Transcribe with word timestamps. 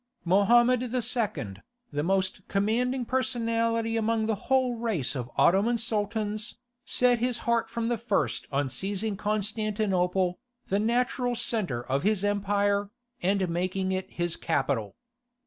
Mohammed 0.25 0.81
II., 0.81 1.45
the 1.93 2.01
most 2.03 2.47
commanding 2.47 3.05
personality 3.05 3.95
among 3.95 4.25
the 4.25 4.33
whole 4.49 4.73
race 4.75 5.15
of 5.15 5.29
Ottoman 5.37 5.77
Sultans, 5.77 6.57
set 6.83 7.19
his 7.19 7.37
heart 7.45 7.69
from 7.69 7.87
the 7.87 7.99
first 7.99 8.47
on 8.51 8.67
seizing 8.67 9.15
Constantinople, 9.15 10.39
the 10.69 10.79
natural 10.79 11.35
centre 11.35 11.83
of 11.83 12.01
his 12.01 12.23
empire, 12.23 12.89
and 13.21 13.47
making 13.47 13.91
it 13.91 14.09
his 14.09 14.37
capital. 14.37 14.95